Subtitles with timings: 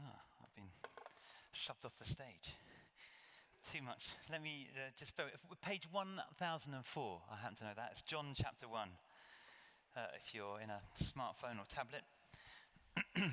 [0.00, 0.70] Oh, I've been
[1.52, 2.54] shoved off the stage.
[3.72, 4.08] Too much.
[4.30, 5.24] Let me uh, just go.
[5.62, 7.90] Page 1004, I happen to know that.
[7.92, 8.88] It's John chapter 1.
[9.96, 12.02] Uh, if you're in a smartphone or tablet.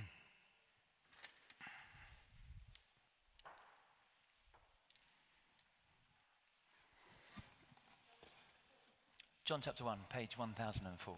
[9.46, 11.16] John chapter 1, page 1004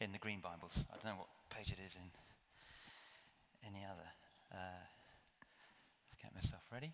[0.00, 0.84] in the Green Bibles.
[0.90, 2.10] I don't know what page it is in
[3.66, 4.08] any other.
[4.52, 4.82] Uh,
[6.08, 6.92] let's get myself ready.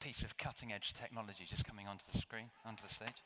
[0.00, 3.22] Piece of cutting edge technology just coming onto the screen, onto the stage.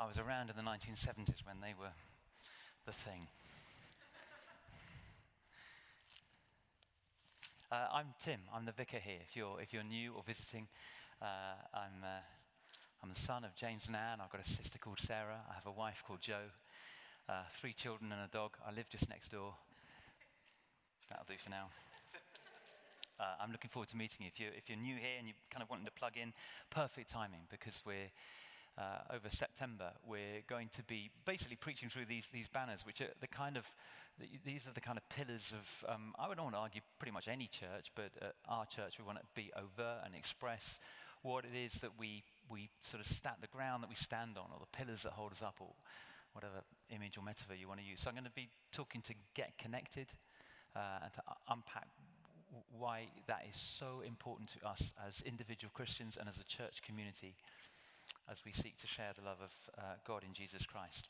[0.00, 1.92] I was around in the 1970s when they were
[2.86, 3.28] the thing.
[7.70, 8.40] Uh, I'm Tim.
[8.54, 9.18] I'm the vicar here.
[9.28, 10.68] If you're, if you're new or visiting,
[11.20, 12.20] uh, I'm, uh,
[13.02, 14.20] I'm the son of James and Anne.
[14.20, 15.40] I've got a sister called Sarah.
[15.48, 16.50] I have a wife called Jo,
[17.28, 18.56] Uh, three children and a dog.
[18.66, 19.54] I live just next door.
[21.08, 21.68] That'll do for now.
[23.20, 24.28] Uh, I'm looking forward to meeting you.
[24.28, 26.32] If you're, if you're new here and you're kind of wanting to plug in,
[26.70, 28.10] perfect timing because we're
[28.76, 33.12] uh, over September, we're going to be basically preaching through these, these banners, which are
[33.20, 33.74] the kind of,
[34.44, 37.28] these are the kind of pillars of, um, I would want to argue pretty much
[37.28, 40.78] any church, but at our church we want to be overt and express
[41.22, 44.46] what it is that we, we sort of stat the ground that we stand on,
[44.52, 45.72] or the pillars that hold us up, or
[46.32, 48.00] whatever image or metaphor you want to use.
[48.00, 50.08] So I'm going to be talking to get connected
[50.76, 51.88] uh, and to unpack
[52.70, 57.34] why that is so important to us as individual Christians and as a church community
[58.30, 61.08] as we seek to share the love of uh, God in Jesus Christ.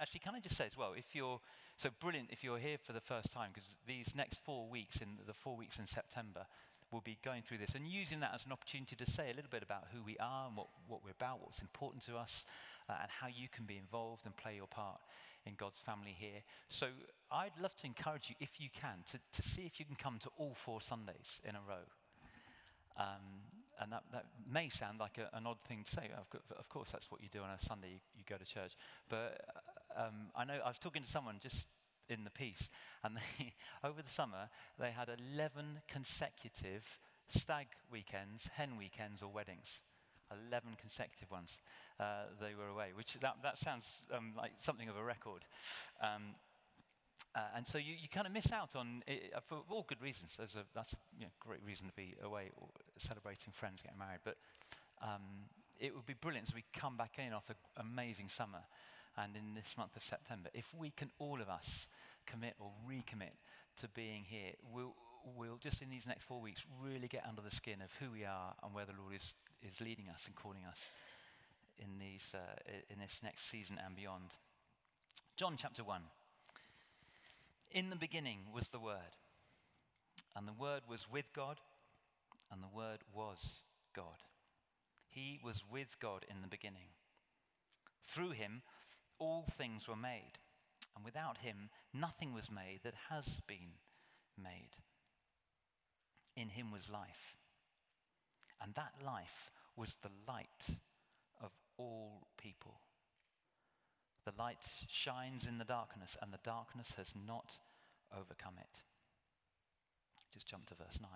[0.00, 1.40] Actually, can I just say as well, if you're
[1.76, 5.18] so brilliant, if you're here for the first time, because these next four weeks, in
[5.26, 6.46] the four weeks in September,
[6.94, 9.50] we'll be going through this and using that as an opportunity to say a little
[9.50, 12.46] bit about who we are and what, what we're about, what's important to us,
[12.88, 15.00] uh, and how you can be involved and play your part
[15.44, 16.46] in God's family here.
[16.68, 16.86] So
[17.32, 20.18] I'd love to encourage you, if you can, to, to see if you can come
[20.20, 21.82] to all four Sundays in a row.
[22.96, 23.42] Um,
[23.80, 26.10] and that, that may sound like a, an odd thing to say.
[26.16, 28.76] Of, of, course, that's what you do on a Sunday, you, you go to church.
[29.08, 29.44] But
[29.98, 31.66] uh, um, I know I was talking to someone just
[32.08, 32.68] in the piece,
[33.02, 33.54] and they,
[33.84, 34.48] over the summer,
[34.78, 36.98] they had 11 consecutive
[37.28, 39.80] stag weekends, hen weekends, or weddings.
[40.50, 41.50] 11 consecutive ones
[42.00, 45.44] uh, they were away, which that, that sounds um, like something of a record.
[46.02, 46.34] Um,
[47.34, 50.00] uh, and so you, you kind of miss out on, it, uh, for all good
[50.00, 50.36] reasons.
[50.38, 52.50] A, that's a you know, great reason to be away
[52.98, 54.20] celebrating friends getting married.
[54.24, 54.36] But
[55.02, 55.50] um,
[55.80, 58.60] it would be brilliant as we come back in after an amazing summer
[59.16, 61.86] and in this month of September, if we can all of us
[62.26, 63.36] commit or recommit
[63.80, 64.94] to being here, we'll,
[65.36, 68.24] we'll just in these next four weeks really get under the skin of who we
[68.24, 70.78] are and where the Lord is, is leading us and calling us
[71.78, 72.60] in, these, uh,
[72.90, 74.30] in this next season and beyond.
[75.36, 76.02] John chapter 1.
[77.72, 79.18] In the beginning was the Word,
[80.36, 81.58] and the Word was with God,
[82.52, 83.60] and the Word was
[83.94, 84.22] God.
[85.08, 86.90] He was with God in the beginning.
[88.04, 88.62] Through him,
[89.18, 90.38] all things were made,
[90.94, 93.78] and without him, nothing was made that has been
[94.40, 94.76] made.
[96.36, 97.36] In him was life,
[98.60, 100.78] and that life was the light
[101.42, 102.80] of all people.
[104.24, 107.58] The light shines in the darkness, and the darkness has not
[108.12, 108.80] overcome it.
[110.32, 111.10] Just jump to verse 9.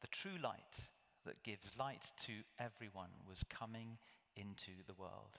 [0.00, 0.88] The true light
[1.26, 3.98] that gives light to everyone was coming
[4.34, 5.38] into the world.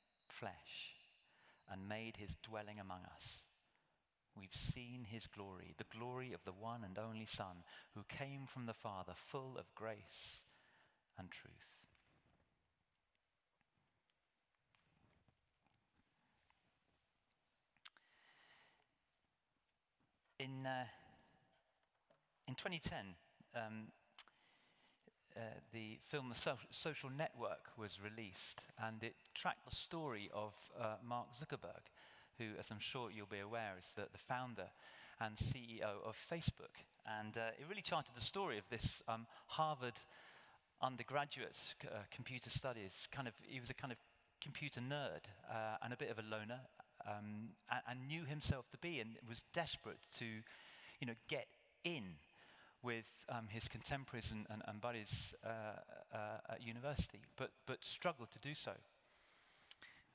[0.31, 0.95] flesh
[1.69, 3.41] and made his dwelling among us.
[4.35, 7.63] We've seen his glory, the glory of the one and only Son
[7.95, 10.39] who came from the Father, full of grace
[11.17, 11.51] and truth.
[20.39, 20.85] In, uh,
[22.47, 23.15] in 2010,
[23.55, 23.91] um,
[25.35, 30.95] uh, the film The Social Network was released, and it tracked the story of uh,
[31.03, 31.89] Mark Zuckerberg,
[32.37, 34.69] who, as I'm sure you'll be aware, is the, the founder
[35.19, 36.83] and CEO of Facebook.
[37.05, 39.95] And uh, it really charted the story of this um, Harvard
[40.81, 43.07] undergraduate uh, computer studies.
[43.11, 43.97] Kind of, he was a kind of
[44.41, 46.61] computer nerd uh, and a bit of a loner,
[47.07, 50.25] um, and, and, knew himself to be, and was desperate to,
[50.99, 51.47] you know, get
[51.83, 52.15] in
[52.83, 55.49] with um, his contemporaries and, and, and buddies uh,
[56.13, 58.71] uh, at university, but but struggled to do so.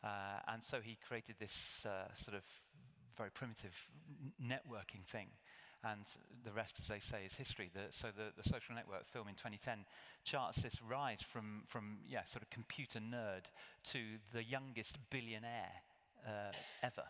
[0.04, 2.44] Uh, and so he created this uh, sort of
[3.16, 3.74] very primitive
[4.40, 5.28] networking thing
[5.84, 6.06] and
[6.44, 7.70] the rest, as they say, is history.
[7.72, 9.84] The, so the, the social network film in 2010
[10.24, 13.46] charts this rise from, from yeah, sort of computer nerd
[13.92, 13.98] to
[14.32, 15.82] the youngest billionaire
[16.26, 16.52] uh,
[16.82, 17.04] ever.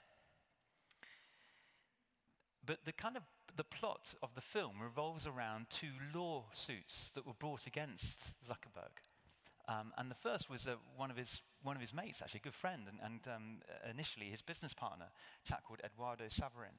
[2.67, 3.23] But the kind of
[3.57, 9.01] the plot of the film revolves around two lawsuits that were brought against Zuckerberg.
[9.69, 12.47] Um, and the first was uh, one, of his, one of his mates, actually, a
[12.47, 13.59] good friend, and, and um,
[13.91, 16.77] initially his business partner, a chap called Eduardo Saverin.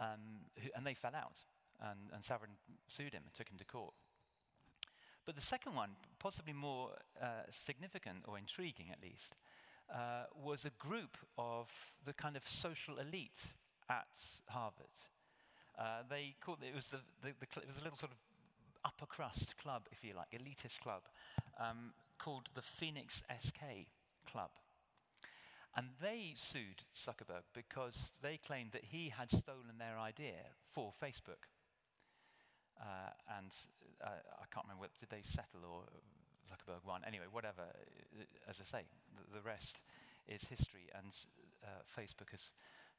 [0.00, 1.38] Um, who, and they fell out,
[1.80, 2.24] and, and
[2.88, 3.94] sued him and took him to court.
[5.24, 6.90] But the second one, possibly more
[7.22, 9.36] uh, significant or intriguing at least,
[9.92, 11.70] uh, was a group of
[12.04, 13.54] the kind of social elite
[13.88, 14.08] at
[14.48, 14.94] Harvard.
[15.78, 18.18] Uh, they called it, was the, the, the it was a little sort of
[18.84, 21.02] upper crust club, if you like, elitist club,
[21.58, 23.88] um, called the Phoenix SK
[24.30, 24.50] Club.
[25.76, 31.50] And they sued Zuckerberg because they claimed that he had stolen their idea for Facebook.
[32.80, 33.50] Uh, and
[34.02, 35.82] uh, I can't remember, whether, did they settle or
[36.46, 37.02] Zuckerberg won?
[37.06, 37.62] Anyway, whatever.
[37.62, 38.84] Uh, as I say,
[39.16, 39.80] the, the rest
[40.28, 40.86] is history.
[40.94, 41.10] And
[41.64, 42.50] uh, Facebook has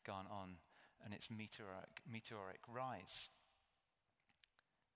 [0.05, 0.59] gone on
[1.05, 3.29] and its meteoric, meteoric rise.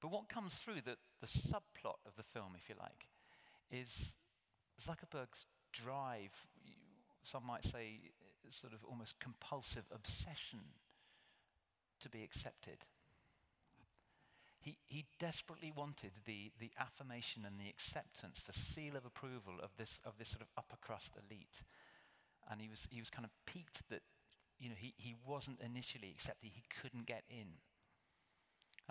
[0.01, 3.07] But what comes through the, the subplot of the film, if you like,
[3.71, 4.15] is
[4.81, 6.33] Zuckerberg's drive
[7.23, 7.99] some might say,
[8.49, 10.59] sort of almost compulsive obsession
[12.01, 12.85] to be accepted.
[14.59, 19.69] He, he desperately wanted the, the affirmation and the acceptance, the seal of approval of
[19.77, 21.63] this, of this sort of upper crust elite.
[22.49, 24.01] And he was, he was kind of piqued that
[24.59, 27.59] you know, he, he wasn't initially accepted, he couldn't get in.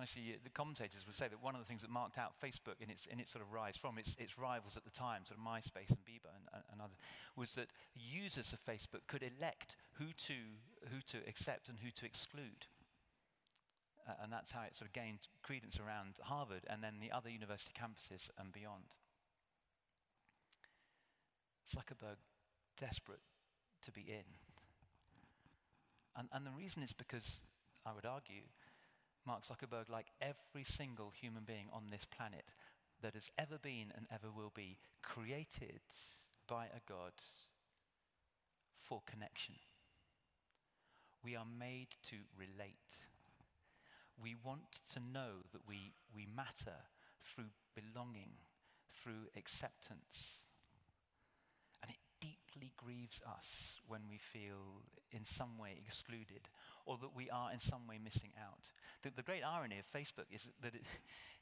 [0.01, 2.89] Actually, the commentators would say that one of the things that marked out Facebook in
[2.89, 5.45] its, in its sort of rise from its, its rivals at the time, sort of
[5.45, 6.99] MySpace and and, and, and others,
[7.35, 10.39] was that users of Facebook could elect who to,
[10.87, 12.71] who to accept and who to exclude.
[14.09, 17.29] Uh, and that's how it sort of gained credence around Harvard and then the other
[17.29, 18.95] university campuses and beyond.
[21.69, 22.23] Zuckerberg,
[22.79, 23.21] desperate
[23.85, 24.48] to be in.
[26.19, 27.41] And, and the reason is because,
[27.87, 28.43] I would argue,
[29.25, 32.45] Mark Zuckerberg, like every single human being on this planet
[33.03, 35.81] that has ever been and ever will be, created
[36.49, 37.13] by a God
[38.83, 39.55] for connection.
[41.23, 42.99] We are made to relate.
[44.21, 46.79] We want to know that we, we matter
[47.23, 48.33] through belonging,
[48.91, 50.48] through acceptance.
[52.59, 54.83] Deeply grieves us when we feel
[55.13, 56.49] in some way excluded
[56.87, 58.71] or that we are in some way missing out.
[59.03, 60.83] The, the great irony of Facebook is that it,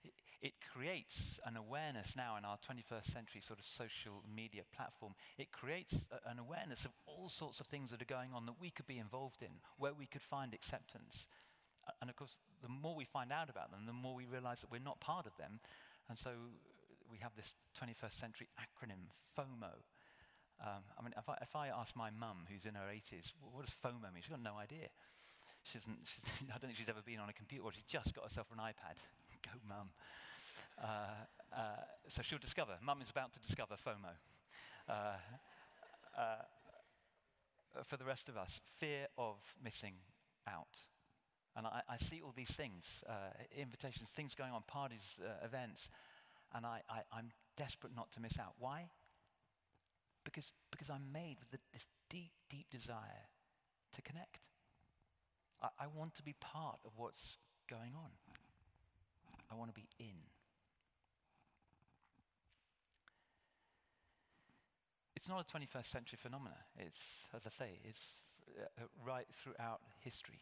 [0.04, 5.14] it, it, creates an awareness now in our 21st century sort of social media platform.
[5.38, 8.60] It creates a, an awareness of all sorts of things that are going on that
[8.60, 11.26] we could be involved in, where we could find acceptance.
[12.00, 14.70] And of course, the more we find out about them, the more we realize that
[14.70, 15.60] we're not part of them.
[16.08, 16.30] And so
[17.10, 19.80] we have this 21st century acronym, FOMO.
[20.60, 23.66] Um, I mean, if I, if I ask my mum, who's in her 80s, what
[23.66, 24.22] does FOMO mean?
[24.22, 24.88] She's got no idea.
[25.62, 25.84] She she's,
[26.48, 28.58] I don't think she's ever been on a computer, or she's just got herself an
[28.58, 28.96] iPad.
[29.44, 29.90] Go, mum.
[30.80, 32.72] Uh, uh, so she'll discover.
[32.82, 34.16] Mum is about to discover FOMO.
[34.88, 34.92] Uh,
[36.16, 36.42] uh,
[37.84, 39.94] for the rest of us, fear of missing
[40.48, 40.78] out.
[41.56, 45.88] And I, I see all these things uh, invitations, things going on, parties, uh, events,
[46.54, 48.54] and I, I, am desperate not to miss out.
[48.58, 48.90] Why?
[50.36, 53.24] Because, because I'm made with the, this deep, deep desire
[53.94, 54.44] to connect.
[55.62, 57.38] I, I want to be part of what's
[57.70, 58.10] going on.
[59.50, 60.28] I want to be in.
[65.16, 66.58] It's not a 21st century phenomenon.
[66.76, 67.00] It's,
[67.34, 68.20] as I say, it's
[68.60, 70.40] uh, right throughout history,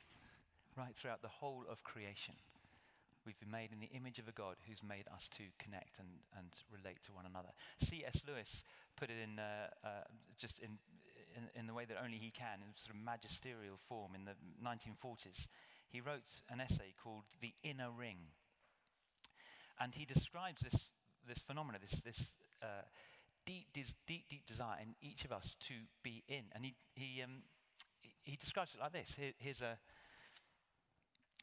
[0.76, 2.34] right throughout the whole of creation.
[3.24, 6.08] We've been made in the image of a God who's made us to connect and,
[6.36, 7.54] and relate to one another.
[7.78, 8.20] C.S.
[8.26, 8.64] Lewis
[8.96, 9.88] put it in uh, uh,
[10.38, 10.78] just in,
[11.36, 14.34] in, in, the way that only he can, in sort of magisterial form in the
[14.62, 15.46] 1940s.
[15.88, 18.18] He wrote an essay called The Inner Ring.
[19.80, 20.90] And he describes this,
[21.26, 22.86] this phenomenon, this, this uh,
[23.44, 26.44] deep, des- deep, deep desire in each of us to be in.
[26.54, 27.42] And he, he, um,
[28.22, 29.14] he describes it like this.
[29.16, 29.78] Here, here's a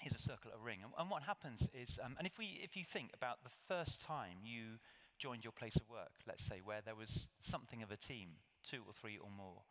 [0.02, 0.80] here's a circle, a ring.
[0.84, 4.02] And, and what happens is, um, and if, we, if you think about the first
[4.02, 4.82] time you
[5.22, 8.30] joined your place of work, let's say, where there was something of a team,
[8.68, 9.62] two or three or more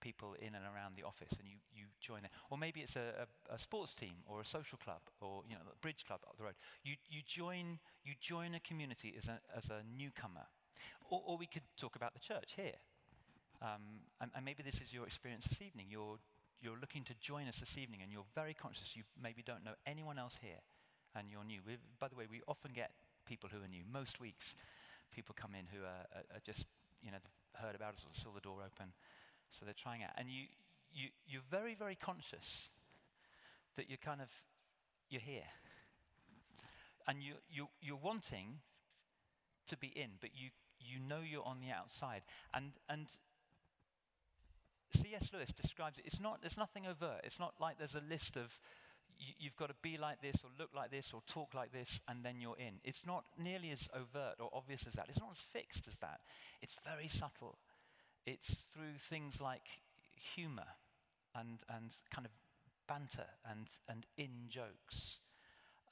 [0.00, 2.30] people in and around the office, and you, you join there.
[2.50, 5.64] Or maybe it's a, a, a sports team or a social club or you know,
[5.64, 6.54] a bridge club up the road.
[6.84, 10.48] You, you, join, you join a community as a, as a newcomer.
[11.08, 12.80] Or, or we could talk about the church here.
[13.62, 15.86] Um, and, and maybe this is your experience this evening.
[15.90, 16.16] You're,
[16.60, 19.76] you're looking to join us this evening, and you're very conscious you maybe don't know
[19.86, 20.60] anyone else here,
[21.14, 21.60] and you're new.
[21.66, 22.92] we by the way, we often get
[23.26, 23.82] people who are new.
[23.90, 24.54] Most weeks,
[25.14, 26.66] people come in who are, are, are just,
[27.02, 27.18] you know,
[27.54, 28.92] heard about us or saw the door open,
[29.50, 30.10] so they're trying out.
[30.16, 30.46] And you,
[30.92, 32.68] you, you're very, very conscious
[33.76, 34.30] that you're kind of,
[35.08, 35.48] you're here.
[37.08, 38.60] And you, you, you're wanting
[39.68, 42.22] to be in, but you, you know you're on the outside.
[42.54, 43.06] And, and
[44.94, 45.30] C.S.
[45.32, 46.04] Lewis describes it.
[46.06, 47.20] It's not, there's nothing overt.
[47.24, 48.58] It's not like there's a list of
[49.20, 52.00] you, have got to be like this or look like this or talk like this
[52.08, 52.80] and then you're in.
[52.84, 55.06] It's not nearly as overt or obvious as that.
[55.08, 56.20] It's not as fixed as that.
[56.62, 57.58] It's very subtle.
[58.26, 59.82] It's through things like
[60.34, 60.66] humor
[61.34, 62.32] and, and kind of
[62.88, 65.18] banter and, and in jokes.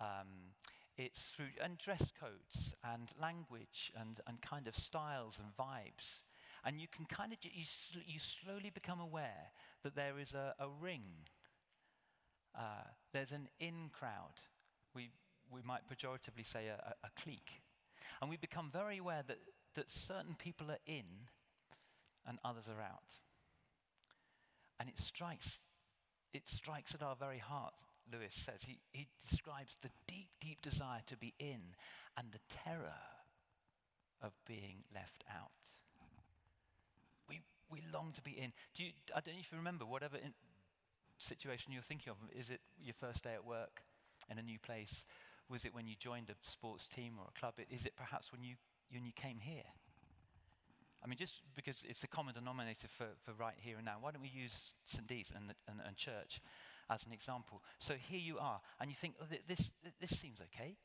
[0.00, 0.54] Um,
[0.96, 6.22] it's through and dress codes and language and, and kind of styles and vibes.
[6.64, 7.64] And you can kind of, you,
[8.06, 9.52] you slowly become aware
[9.84, 11.28] that there is a, a ring.
[12.58, 14.34] Uh, there's an in crowd.
[14.94, 15.10] We,
[15.50, 17.62] we might pejoratively say a, a, a clique.
[18.20, 19.38] And we become very aware that,
[19.76, 21.04] that certain people are in
[22.26, 23.12] and others are out.
[24.80, 25.60] And it strikes,
[26.34, 27.74] it strikes at our very heart,
[28.12, 28.60] Lewis says.
[28.66, 31.76] He, he describes the deep, deep desire to be in
[32.16, 32.98] and the terror
[34.20, 35.50] of being left out.
[37.28, 38.52] We, we long to be in.
[38.74, 40.32] Do you, I don't know if you remember, whatever in,
[41.18, 42.16] situation you're thinking of.
[42.38, 43.82] Is it your first day at work
[44.30, 45.04] in a new place?
[45.48, 47.54] Was it when you joined a sports team or a club?
[47.70, 48.54] Is it perhaps when you,
[48.92, 49.68] when you came here?
[51.02, 54.10] I mean, just because it's the common denominator for, for right here and now, why
[54.10, 55.06] don't we use St.
[55.06, 56.40] Dee's and, and, and, church
[56.90, 57.62] as an example?
[57.78, 59.70] So here you are, and you think, oh, this,
[60.00, 60.76] this seems okay.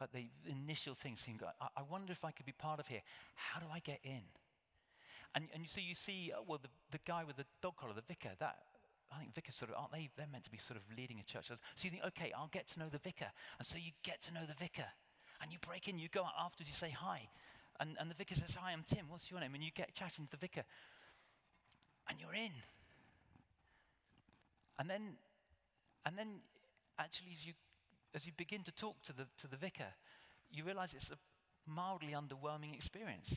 [0.00, 3.02] Uh, the initial thing seemed, I, I, wonder if I could be part of here.
[3.34, 4.22] How do I get in?
[5.34, 7.92] And, and you so you see, uh, well, the, the guy with the dog collar,
[7.92, 8.56] the vicar, that,
[9.12, 10.08] I think vicars sort of, aren't they?
[10.16, 11.48] They're meant to be sort of leading a church.
[11.48, 13.26] So you think, okay, I'll get to know the vicar.
[13.58, 14.86] And so you get to know the vicar.
[15.42, 17.28] And you break in, you go out afterwards, you say hi.
[17.80, 19.06] And, and the vicar says, Hi, I'm Tim.
[19.08, 19.54] What's your name?
[19.54, 20.64] And you get chatting to the vicar.
[22.08, 22.52] And you're in.
[24.78, 25.16] And then,
[26.04, 26.40] and then
[26.98, 27.54] actually, as you,
[28.14, 29.94] as you begin to talk to the, to the vicar,
[30.52, 31.16] you realize it's a
[31.66, 33.28] mildly underwhelming experience.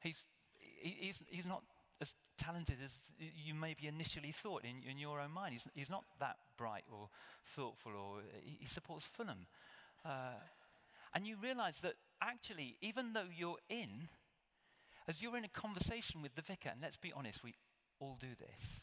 [0.00, 0.22] he's,
[0.58, 1.62] he, he's, he's not
[2.00, 5.52] as talented as you maybe initially thought in, in your own mind.
[5.52, 7.08] He's, he's not that bright or
[7.46, 9.46] thoughtful, or he, he supports Fulham.
[10.04, 10.40] Uh,
[11.14, 14.08] and you realize that actually, even though you're in,
[15.06, 17.54] as you're in a conversation with the vicar, and let's be honest, we
[18.00, 18.80] all do this.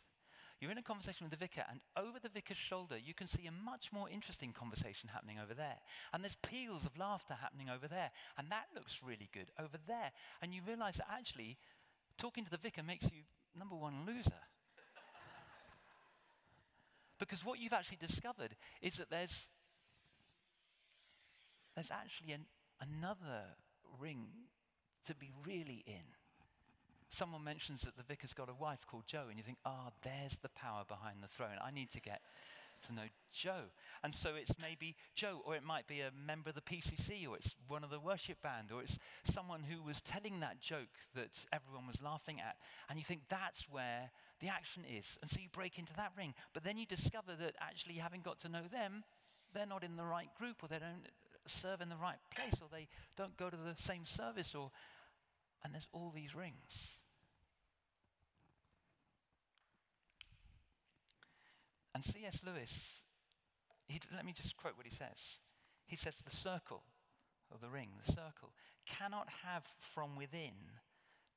[0.59, 3.47] You're in a conversation with the vicar, and over the vicar's shoulder, you can see
[3.47, 5.77] a much more interesting conversation happening over there.
[6.13, 10.11] And there's peals of laughter happening over there, and that looks really good over there.
[10.41, 11.57] And you realize that actually,
[12.19, 13.23] talking to the vicar makes you,
[13.57, 14.43] number one, loser.
[17.19, 19.47] because what you've actually discovered is that there's
[21.75, 22.45] there's actually an,
[22.81, 23.55] another
[23.99, 24.27] ring
[25.07, 26.03] to be really in.
[27.09, 29.91] Someone mentions that the vicar's got a wife called Joe, and you think, ah, oh,
[30.03, 31.57] there's the power behind the throne.
[31.63, 32.21] I need to get
[32.87, 33.71] to know Joe.
[34.03, 37.35] And so it's maybe Joe, or it might be a member of the PCC, or
[37.35, 41.45] it's one of the worship band, or it's someone who was telling that joke that
[41.51, 42.57] everyone was laughing at.
[42.89, 45.17] And you think that's where the action is.
[45.21, 46.33] And so you break into that ring.
[46.53, 49.03] But then you discover that actually, having got to know them,
[49.53, 51.09] they're not in the right group, or they don't
[51.45, 54.69] serve in the right place or they don't go to the same service or
[55.63, 56.99] and there's all these rings.
[61.93, 62.39] And C.S.
[62.45, 63.01] Lewis,
[63.89, 65.39] he, let me just quote what he says.
[65.85, 66.83] He says, The circle
[67.53, 68.53] of the ring, the circle,
[68.85, 70.53] cannot have from within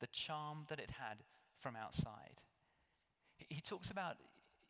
[0.00, 1.18] the charm that it had
[1.58, 2.40] from outside.
[3.36, 4.16] He, he talks about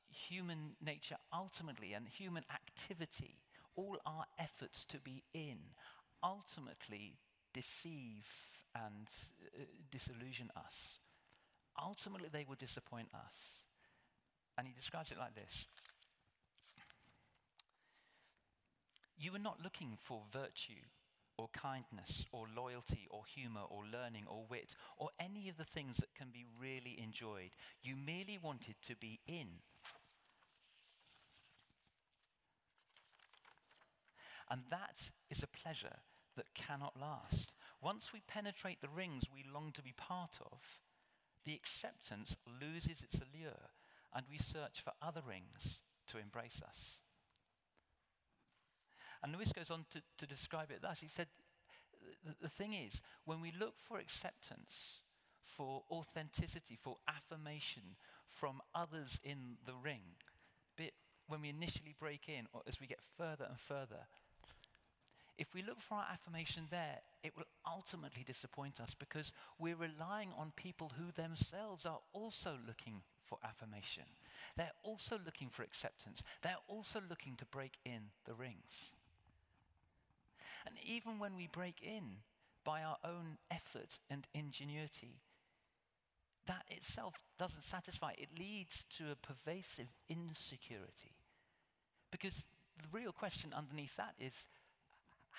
[0.08, 3.38] human nature ultimately and human activity
[3.74, 5.56] all our efforts to be in
[6.22, 7.16] ultimately
[7.52, 8.28] deceive
[8.74, 9.08] and
[9.58, 11.00] uh, disillusion us.
[11.82, 13.34] Ultimately, they will disappoint us.
[14.56, 15.66] And he describes it like this
[19.18, 20.82] You are not looking for virtue
[21.38, 25.96] or kindness or loyalty or humor or learning or wit or any of the things
[25.96, 27.50] that can be really enjoyed.
[27.82, 29.48] You merely wanted to be in
[34.52, 35.96] And that is a pleasure
[36.36, 37.54] that cannot last.
[37.80, 40.78] Once we penetrate the rings we long to be part of,
[41.46, 43.70] the acceptance loses its allure
[44.14, 45.78] and we search for other rings
[46.08, 46.98] to embrace us.
[49.22, 51.00] And Lewis goes on to, to describe it thus.
[51.00, 51.28] He said,
[52.24, 55.00] the, the thing is, when we look for acceptance,
[55.44, 57.82] for authenticity, for affirmation
[58.26, 60.16] from others in the ring,
[60.76, 60.94] bit
[61.28, 64.06] when we initially break in or as we get further and further,
[65.38, 70.30] if we look for our affirmation there, it will ultimately disappoint us because we're relying
[70.36, 74.04] on people who themselves are also looking for affirmation.
[74.56, 76.22] They're also looking for acceptance.
[76.42, 78.90] They're also looking to break in the rings.
[80.66, 82.18] And even when we break in
[82.64, 85.20] by our own effort and ingenuity,
[86.46, 88.12] that itself doesn't satisfy.
[88.18, 91.16] It leads to a pervasive insecurity.
[92.10, 92.44] Because
[92.80, 94.46] the real question underneath that is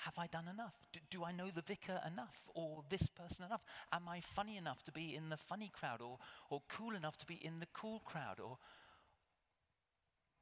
[0.05, 0.73] have I done enough?
[0.91, 3.63] Do, do, I know the vicar enough or this person enough?
[3.91, 6.17] Am I funny enough to be in the funny crowd or,
[6.49, 8.39] or cool enough to be in the cool crowd?
[8.43, 8.57] Or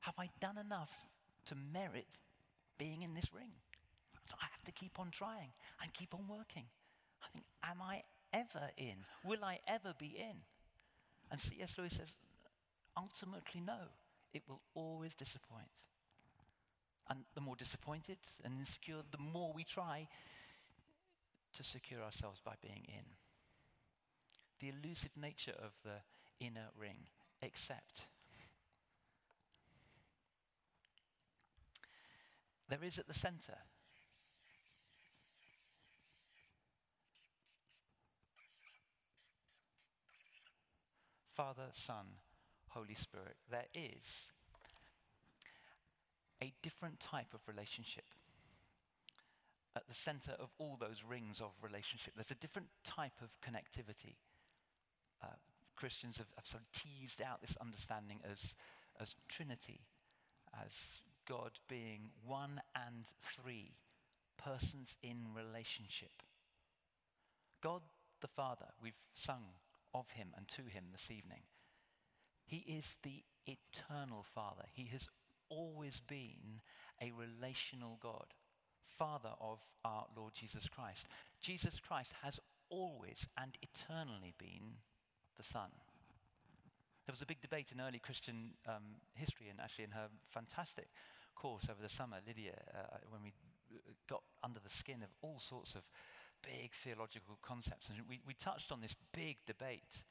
[0.01, 1.05] have I done enough
[1.47, 2.17] to merit
[2.77, 3.51] being in this ring?
[4.61, 5.49] Have to keep on trying
[5.81, 6.65] and keep on working.
[7.23, 9.05] I think, am I ever in?
[9.25, 10.37] Will I ever be in?
[11.31, 11.73] And C.S.
[11.79, 12.13] Lewis says,
[12.95, 13.79] ultimately, no.
[14.33, 15.71] It will always disappoint.
[17.09, 20.07] And the more disappointed and insecure, the more we try
[21.57, 23.05] to secure ourselves by being in.
[24.59, 26.01] The elusive nature of the
[26.39, 27.07] inner ring,
[27.41, 28.01] except
[32.69, 33.57] there is at the center
[41.33, 42.05] Father, Son,
[42.69, 43.35] Holy Spirit.
[43.49, 44.27] There is
[46.41, 48.05] a different type of relationship.
[49.75, 54.15] At the center of all those rings of relationship, there's a different type of connectivity.
[55.23, 55.27] Uh,
[55.75, 58.53] Christians have, have, sort of teased out this understanding as,
[58.99, 59.81] as Trinity,
[60.61, 63.71] as God being one and three
[64.37, 66.11] persons in relationship.
[67.61, 67.81] God
[68.19, 69.43] the Father, we've sung
[69.93, 71.41] of him and to him this evening.
[72.45, 74.65] He is the eternal Father.
[74.73, 75.07] He has
[75.49, 76.61] always been
[77.01, 78.33] a relational God,
[78.97, 81.07] Father of our Lord Jesus Christ.
[81.41, 84.77] Jesus Christ has always and eternally been
[85.37, 85.69] the Son.
[87.05, 90.87] There was a big debate in early Christian um, history, and actually in her fantastic
[91.35, 93.33] course over the summer, Lydia, uh, when we
[94.07, 95.89] got under the skin of all sorts of
[96.43, 100.03] big theological concepts, and we, we touched on this big debate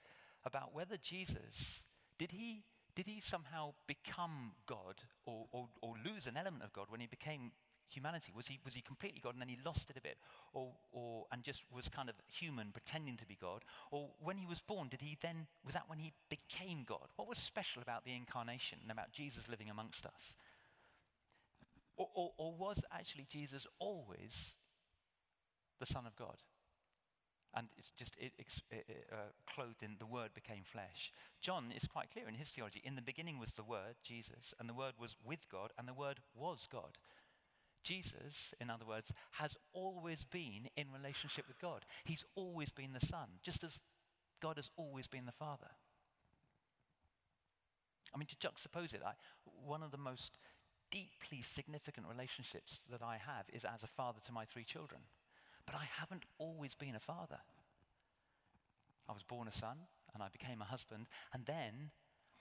[0.45, 1.83] about whether Jesus,
[2.19, 2.65] did he
[2.95, 7.07] did he somehow become God or, or, or, lose an element of God when he
[7.07, 7.53] became
[7.89, 8.33] humanity?
[8.35, 10.19] Was he, was he completely God and then he lost it a bit?
[10.53, 13.63] Or, or, and just was kind of human, pretending to be God?
[13.91, 17.09] Or when he was born, did he then, was that when he became God?
[17.17, 20.35] What was special about the incarnation and about Jesus living amongst us?
[21.97, 24.55] Or, or, or was actually Jesus always
[25.81, 26.37] the Son of God?
[27.55, 31.13] and it's just it, it, uh, clothed in the word became flesh.
[31.41, 32.81] John is quite clear in his theology.
[32.85, 35.95] In the beginning was the word, Jesus, and the word was with God, and the
[35.95, 36.99] word was God.
[37.83, 41.85] Jesus, in other words, has always been in relationship with God.
[42.05, 43.81] He's always been the Son, just as
[44.41, 45.71] God has always been the Father.
[48.15, 49.13] I mean, to juxtapose it, I,
[49.45, 50.39] one of the most
[50.91, 55.03] deeply significant relationships that I have is as a father to my three children.
[55.67, 57.39] But I haven't always been a father.
[59.09, 59.77] I was born a son,
[60.15, 61.91] and I became a husband, and then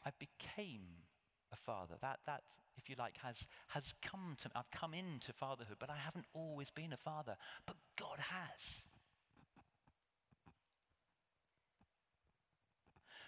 [0.05, 1.03] I became
[1.51, 1.95] a father.
[2.01, 2.43] That, that
[2.77, 6.69] if you like, has, has come to, I've come into fatherhood, but I haven't always
[6.69, 7.35] been a father.
[7.65, 8.83] But God has.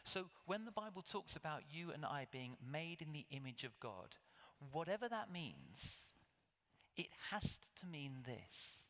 [0.04, 3.80] So when the Bible talks about you and I being made in the image of
[3.80, 4.16] God,
[4.72, 6.04] whatever that means,
[6.98, 8.81] it has to mean this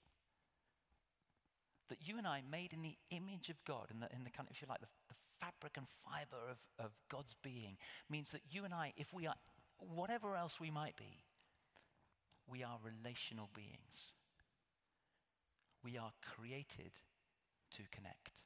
[1.91, 4.47] that you and I, made in the image of God, in the, in the kind
[4.49, 7.75] of, if you like, the, the fabric and fiber of, of God's being,
[8.09, 9.35] means that you and I, if we are
[9.77, 11.25] whatever else we might be,
[12.49, 14.13] we are relational beings.
[15.83, 16.93] We are created
[17.75, 18.39] to connect.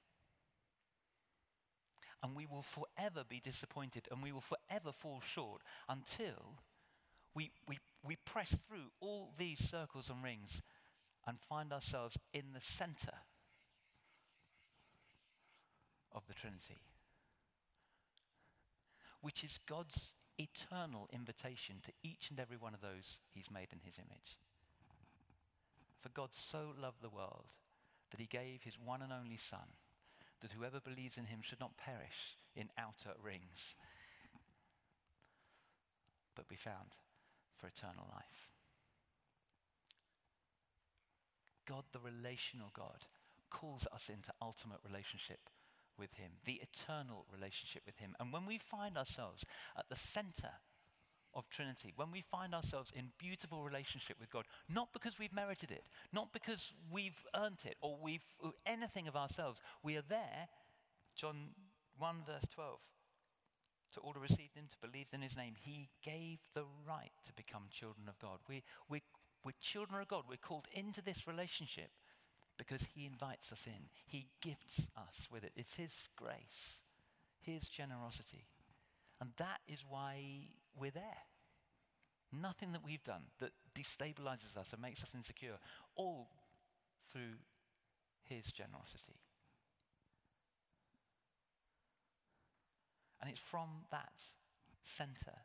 [2.24, 6.58] And we will forever be disappointed and we will forever fall short until
[7.36, 10.64] we, we, we press through all these circles and rings
[11.28, 13.20] and find ourselves in the center
[16.16, 16.80] of the Trinity,
[19.22, 23.80] which is God's eternal invitation to each and every one of those he's made in
[23.84, 24.38] his image.
[26.00, 27.48] For God so loved the world
[28.12, 29.76] that he gave his one and only Son,
[30.42, 33.76] that whoever believes in him should not perish in outer rings,
[36.36, 36.96] but be found
[37.58, 38.50] for eternal life.
[41.68, 43.06] God, the relational God,
[43.50, 45.50] calls us into ultimate relationship
[45.98, 48.16] with Him, the eternal relationship with Him.
[48.20, 49.44] And when we find ourselves
[49.78, 50.52] at the center
[51.34, 55.72] of Trinity, when we find ourselves in beautiful relationship with God, not because we've merited
[55.72, 58.24] it, not because we've earned it or we've
[58.66, 60.48] anything of ourselves, we are there,
[61.16, 61.50] John
[61.98, 62.80] 1 verse 12.
[63.94, 67.34] To all who received him, to believe in his name, he gave the right to
[67.34, 68.40] become children of God.
[68.50, 69.02] We, we,
[69.44, 70.24] we're children of God.
[70.28, 71.92] We're called into this relationship
[72.58, 73.90] because He invites us in.
[74.06, 75.52] He gifts us with it.
[75.56, 76.82] It's His grace,
[77.42, 78.46] His generosity.
[79.22, 81.24] And that is why we're there.
[82.32, 85.58] Nothing that we've done that destabilizes us and makes us insecure,
[85.96, 86.28] all
[87.12, 87.40] through
[88.24, 89.20] His generosity.
[93.22, 94.14] And it's from that
[94.84, 95.40] center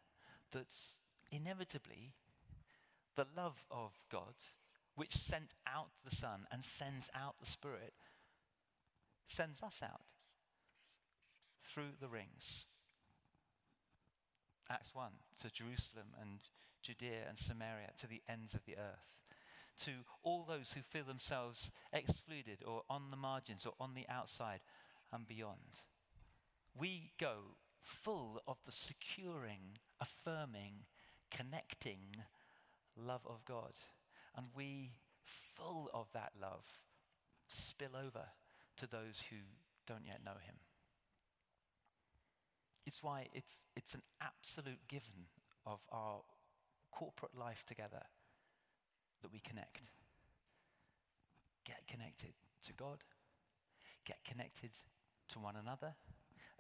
[0.53, 0.97] that's
[1.33, 2.13] inevitably
[3.17, 4.35] the love of God
[5.01, 7.95] which sent out the Son and sends out the Spirit,
[9.27, 10.03] sends us out
[11.65, 12.67] through the rings.
[14.69, 15.09] Acts 1
[15.41, 16.41] to Jerusalem and
[16.83, 19.31] Judea and Samaria, to the ends of the earth,
[19.85, 19.91] to
[20.23, 24.61] all those who feel themselves excluded or on the margins or on the outside
[25.15, 25.81] and beyond.
[26.79, 30.85] We go full of the securing, affirming,
[31.31, 32.17] connecting
[32.95, 33.73] love of God.
[34.37, 34.93] And we,
[35.25, 36.65] full of that love,
[37.49, 38.27] spill over
[38.77, 39.37] to those who
[39.87, 40.57] don't yet know him.
[42.87, 45.29] It's why it's, it's an absolute given
[45.67, 46.21] of our
[46.91, 48.03] corporate life together
[49.23, 49.83] that we connect.
[51.65, 52.33] Get connected
[52.67, 52.99] to God,
[54.07, 54.71] get connected
[55.33, 55.95] to one another,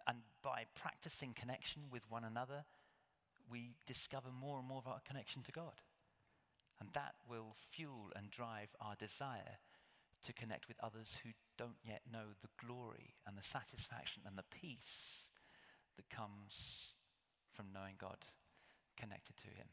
[0.06, 2.64] and by practicing connection with one another,
[3.50, 5.80] we discover more and more of our connection to God.
[6.80, 9.60] And that will fuel and drive our desire
[10.24, 14.48] to connect with others who don't yet know the glory and the satisfaction and the
[14.50, 15.28] peace
[15.96, 16.94] that comes
[17.52, 18.18] from knowing God
[18.96, 19.68] connected to Him.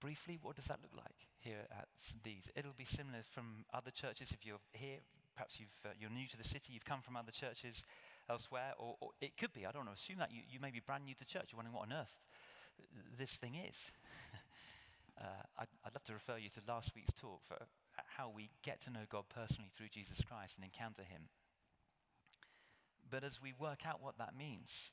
[0.00, 2.50] Briefly, what does that look like here at St.
[2.56, 4.32] It'll be similar from other churches.
[4.32, 4.98] If you're here,
[5.34, 7.82] perhaps you are uh, new to the city, you've come from other churches
[8.28, 10.80] elsewhere, or, or it could be, I don't know, assume that you, you may be
[10.80, 11.50] brand new to church.
[11.50, 12.16] You're wondering what on earth
[13.18, 13.76] this thing is.
[15.20, 17.56] uh, I'd, I'd love to refer you to last week's talk for
[18.16, 21.28] how we get to know God personally through Jesus Christ and encounter Him.
[23.10, 24.90] But as we work out what that means,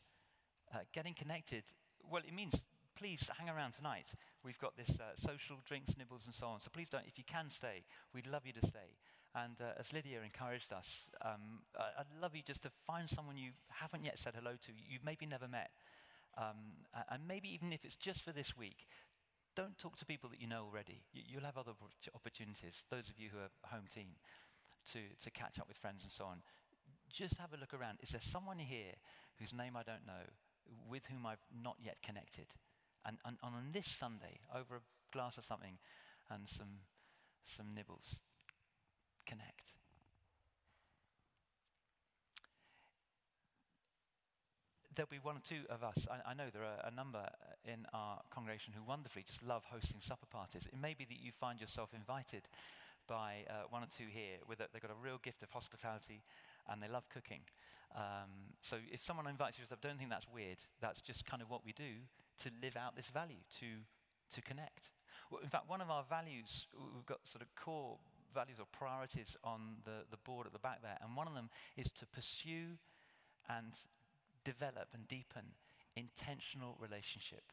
[0.73, 1.63] uh, getting connected,
[2.09, 2.55] well, it means
[2.97, 4.07] please hang around tonight.
[4.43, 6.59] We've got this uh, social drinks, nibbles, and so on.
[6.59, 8.99] So please don't, if you can stay, we'd love you to stay.
[9.33, 13.51] And uh, as Lydia encouraged us, um, I'd love you just to find someone you
[13.69, 15.69] haven't yet said hello to, you've maybe never met,
[16.37, 18.87] um, and maybe even if it's just for this week,
[19.55, 21.03] don't talk to people that you know already.
[21.11, 21.73] You'll have other
[22.15, 24.15] opportunities, those of you who are home team,
[24.93, 26.41] to, to catch up with friends and so on.
[27.11, 27.99] Just have a look around.
[28.01, 28.93] Is there someone here
[29.39, 30.29] whose name I don't know,
[30.89, 32.47] with whom I've not yet connected?
[33.05, 35.77] And, and, and on this Sunday, over a glass of something
[36.29, 36.85] and some,
[37.45, 38.19] some nibbles,
[39.25, 39.78] connect.
[44.95, 46.07] There'll be one or two of us.
[46.09, 47.23] I, I, know there are a number
[47.65, 50.67] in our congregation who wonderfully just love hosting supper parties.
[50.71, 52.43] It may be that you find yourself invited
[53.07, 56.21] by uh, one or two here with a, they've got a real gift of hospitality
[56.69, 57.41] and they love cooking.
[57.95, 60.57] Um, so if someone invites you, I don't think that's weird.
[60.81, 62.05] That's just kind of what we do
[62.43, 63.65] to live out this value, to,
[64.35, 64.93] to connect.
[65.31, 67.97] Well, in fact, one of our values, we've got sort of core
[68.33, 71.49] values or priorities on the, the board at the back there, and one of them
[71.77, 72.77] is to pursue
[73.49, 73.73] and
[74.51, 75.45] develop and deepen
[75.95, 77.45] intentional relationship.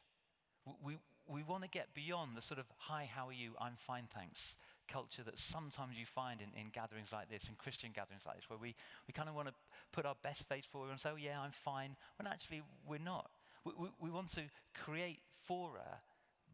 [0.82, 3.52] We, we want to get beyond the sort of, hi, how are you?
[3.61, 4.56] I'm fine, thanks
[4.88, 8.48] culture that sometimes you find in, in gatherings like this, in Christian gatherings like this,
[8.48, 8.74] where we,
[9.06, 9.54] we kind of want to
[9.92, 13.30] put our best face forward and say, oh, yeah, I'm fine, when actually we're not.
[13.64, 14.42] We, we, we want to
[14.74, 16.00] create fora,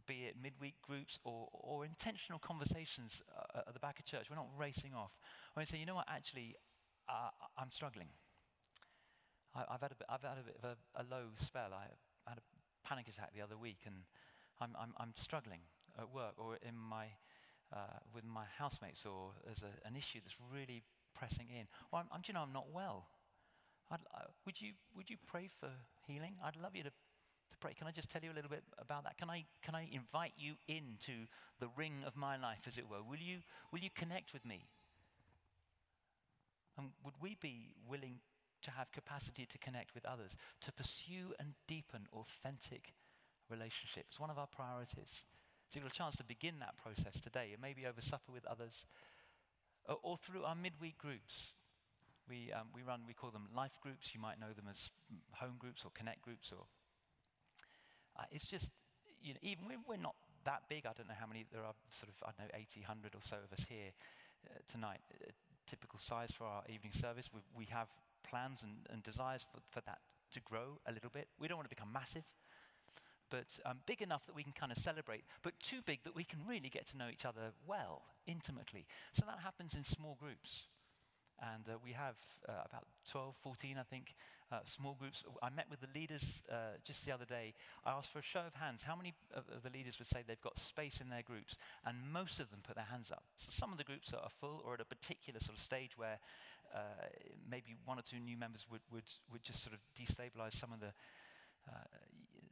[0.07, 4.27] be it midweek groups or, or intentional conversations uh, at the back of church.
[4.31, 5.13] We're not racing off.
[5.57, 6.57] We say, you know what, actually,
[7.09, 8.09] uh, I'm struggling.
[9.55, 11.71] I, have had a bit, I've had a bit of a, a, low spell.
[11.75, 11.85] I
[12.29, 13.97] had a panic attack the other week, and
[14.61, 15.61] I'm, I'm, I'm struggling
[15.99, 17.07] at work or in my,
[17.73, 20.83] uh, with my housemates, or there's a, an issue that's really
[21.15, 21.67] pressing in.
[21.93, 23.07] I'm, I'm, do you know, I'm not well.
[23.91, 23.97] Uh,
[24.47, 25.69] would, you, would you pray for
[26.07, 26.37] healing?
[26.43, 27.75] I'd love you to, to pray.
[27.75, 29.19] Can I just tell you a little bit about that?
[29.19, 31.29] Can I, can I invite you into
[31.61, 33.03] the ring of my life, as it were?
[33.03, 33.39] Will you,
[33.71, 34.65] will you connect with me?
[36.79, 38.21] And would we be willing
[38.63, 42.95] to have capacity to connect with others, to pursue and deepen authentic
[43.51, 44.09] relationships?
[44.13, 45.25] It's One of our priorities.
[45.69, 48.85] So you've got a chance to begin that process today, maybe over supper with others,
[49.89, 51.53] or, or through our midweek groups.
[52.29, 54.15] We, um, we run, we call them life groups.
[54.15, 54.91] You might know them as
[55.33, 56.53] home groups or connect groups.
[56.53, 56.65] Or
[58.19, 58.71] uh, it's just,
[59.23, 60.85] you know, even we're, we're, not that big.
[60.85, 61.75] I don't know how many there are.
[61.91, 63.97] Sort of, I don't know, 80, 100 or so of us here
[64.47, 65.01] uh, tonight.
[65.11, 65.33] Uh,
[65.67, 67.31] typical size for our evening service.
[67.33, 67.89] We, we have
[68.29, 69.99] plans and, and desires for, for that
[70.33, 71.29] to grow a little bit.
[71.39, 72.25] We don't want to become massive
[73.33, 76.23] but um, big enough that we can kind of celebrate, but too big that we
[76.23, 78.85] can really get to know each other well, intimately.
[79.15, 80.65] So that happens in small groups.
[81.43, 82.15] And uh, we have
[82.49, 84.15] uh, about 12, 14, I think,
[84.53, 85.25] uh, small groups.
[85.43, 87.55] I met with the leaders uh, just the other day.
[87.85, 88.85] I asked for a show of hands.
[88.85, 91.57] How many of, the leaders would say they've got space in their groups?
[91.85, 93.25] And most of them put their hands up.
[93.37, 96.21] So some of the groups are full or at a particular sort of stage where
[96.75, 96.79] uh,
[97.51, 100.81] maybe one or two new members would, would, would just sort of destabilize some of
[100.81, 100.93] the
[101.69, 101.99] uh,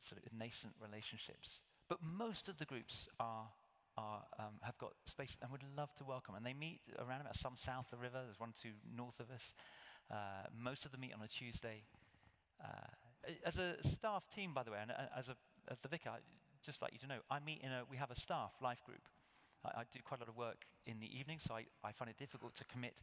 [0.03, 1.61] sort of nascent relationships.
[1.89, 3.49] But most of the groups are
[4.01, 6.35] are, um, have got space and would love to welcome.
[6.35, 8.21] And they meet around about some south of the river.
[8.25, 9.53] There's one, two north of us.
[10.11, 11.85] Uh, most of them meet on a Tuesday.
[12.63, 12.89] Uh,
[13.45, 15.37] as a staff team, by the way, and uh, as, a,
[15.71, 16.25] as the vicar, I'd
[16.65, 19.03] just like you to know, I meet in a, we have a staff life group.
[19.65, 22.11] I, I do quite a lot of work in the evening, so I, I find
[22.11, 23.03] it difficult to commit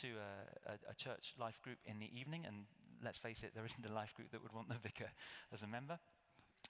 [0.00, 2.44] to a, a, a, church life group in the evening.
[2.46, 2.64] And
[3.04, 5.10] let's face it, there isn't a life group that would want the vicar
[5.52, 5.98] as a member,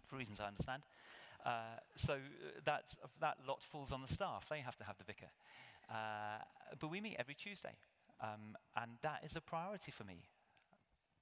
[0.07, 0.83] for reasons I understand.
[1.45, 4.47] Uh, so uh, that, that lot falls on the staff.
[4.49, 5.31] They have to have the vicar.
[5.91, 6.45] Uh,
[6.79, 7.75] but we meet every Tuesday.
[8.23, 10.25] Um, and that is a priority for me.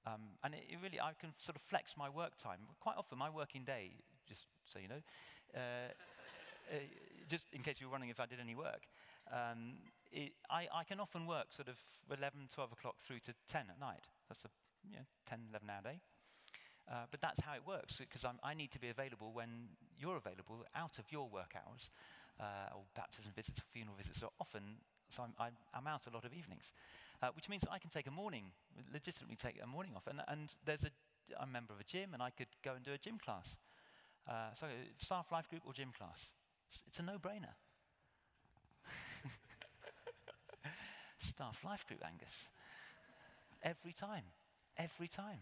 [0.05, 2.59] Um, and it, it, really, I can sort of flex my work time.
[2.79, 3.91] Quite often, my working day,
[4.27, 5.01] just so you know,
[5.55, 5.91] uh,
[6.71, 6.75] uh,
[7.27, 8.83] just in case you were wondering if I did any work,
[9.31, 9.79] um,
[10.11, 11.77] it, I, I, can often work sort of
[12.11, 14.07] 11, 12 o'clock through to 10 at night.
[14.27, 14.49] That's a
[14.89, 15.99] you know, 10, 11 hour day.
[16.89, 20.65] Uh, but that's how it works because I need to be available when you're available
[20.75, 21.89] out of your work hours,
[22.39, 24.19] uh, or baptism visits or funeral visits.
[24.19, 24.77] So often,
[25.09, 26.73] so I'm, I'm, I'm out a lot of evenings,
[27.21, 28.45] uh, which means I can take a morning,
[28.91, 30.07] legitimately take a morning off.
[30.07, 30.89] And, and there's a,
[31.39, 33.55] I'm a member of a gym, and I could go and do a gym class.
[34.27, 34.65] Uh, so
[34.97, 36.17] staff life group or gym class.
[36.69, 37.53] It's, it's a no-brainer.
[41.19, 42.47] staff life group, Angus.
[43.61, 44.23] Every time.
[44.77, 45.39] Every time.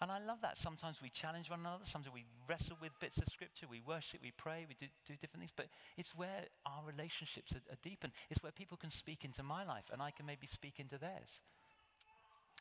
[0.00, 0.56] And I love that.
[0.56, 4.30] Sometimes we challenge one another, sometimes we wrestle with bits of scripture, we worship, we
[4.30, 8.12] pray, we do, do different things, but it's where our relationships are, are deepened.
[8.30, 11.42] It's where people can speak into my life and I can maybe speak into theirs.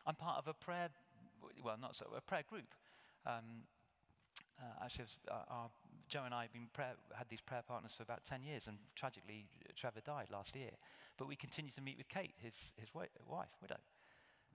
[0.07, 0.89] I'm part of a prayer,
[1.63, 2.73] well, not so, a prayer group.
[3.25, 3.67] Um,
[4.59, 5.69] uh, actually, uh, our,
[6.09, 8.77] Joe and I have been prayer, had these prayer partners for about 10 years, and
[8.95, 9.45] tragically,
[9.75, 10.71] Trevor died last year.
[11.17, 13.77] But we continue to meet with Kate, his, his wife, widow.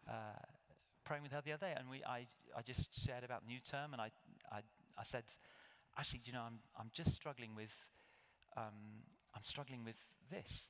[0.08, 0.40] Uh,
[1.04, 3.60] praying with her the other day, and we, I, I just shared about the new
[3.60, 4.10] term, and I,
[4.50, 4.60] I,
[4.98, 5.24] I said,
[5.98, 7.74] actually, you know, I'm, I'm just struggling with,
[8.56, 9.02] um,
[9.34, 9.96] I'm struggling with
[10.30, 10.66] this,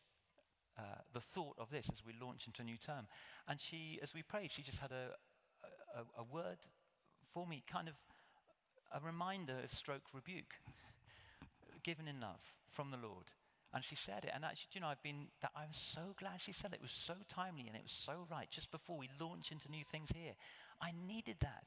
[0.79, 3.07] uh, the thought of this as we launch into a new term.
[3.47, 5.17] And she, as we prayed, she just had a,
[5.99, 6.59] a, a word
[7.33, 7.95] for me, kind of
[8.95, 10.55] a reminder of stroke rebuke,
[11.83, 13.31] given in love from the Lord.
[13.75, 14.33] And she said it.
[14.35, 16.77] And actually, you know, I've been, that I was so glad she said it.
[16.77, 19.85] It was so timely and it was so right just before we launch into new
[19.85, 20.35] things here.
[20.81, 21.65] I needed that.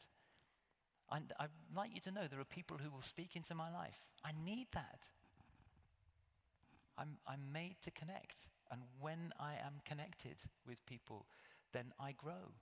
[1.12, 3.98] And I'd like you to know there are people who will speak into my life.
[4.24, 5.00] I need that.
[6.98, 8.50] I'm, I'm made to connect.
[8.72, 10.38] And when I am connected
[10.68, 11.26] with people,
[11.74, 12.54] then I grow.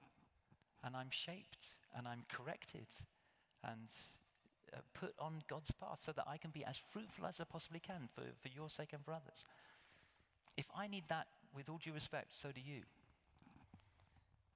[0.84, 2.88] And I'm shaped and I'm corrected.
[3.64, 3.88] And
[4.74, 7.80] uh, put on God's path so that I can be as fruitful as I possibly
[7.80, 9.44] can for, for your sake and for others.
[10.58, 12.82] If I need that, with all due respect, so do you.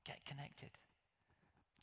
[0.06, 0.72] Get connected